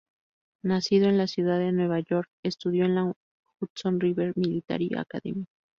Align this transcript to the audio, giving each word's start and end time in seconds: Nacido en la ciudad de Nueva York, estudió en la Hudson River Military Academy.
Nacido 0.63 1.09
en 1.09 1.19
la 1.19 1.27
ciudad 1.27 1.59
de 1.59 1.71
Nueva 1.71 1.99
York, 1.99 2.27
estudió 2.41 2.85
en 2.85 2.95
la 2.95 3.13
Hudson 3.61 3.99
River 3.99 4.33
Military 4.35 4.89
Academy. 4.97 5.45